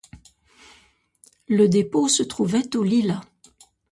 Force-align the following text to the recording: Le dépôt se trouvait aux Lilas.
Le 1.47 1.67
dépôt 1.69 2.07
se 2.07 2.23
trouvait 2.23 2.75
aux 2.75 2.81
Lilas. 2.81 3.21